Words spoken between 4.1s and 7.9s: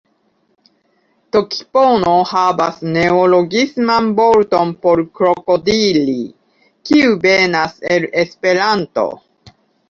vorton por krokodili, kiu venas